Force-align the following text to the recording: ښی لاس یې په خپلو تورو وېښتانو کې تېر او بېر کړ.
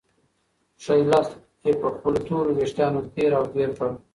ښی 0.83 0.99
لاس 1.11 1.29
یې 1.65 1.71
په 1.81 1.87
خپلو 1.95 2.19
تورو 2.27 2.51
وېښتانو 2.57 2.99
کې 3.03 3.09
تېر 3.15 3.31
او 3.39 3.43
بېر 3.53 3.69
کړ. 3.77 3.89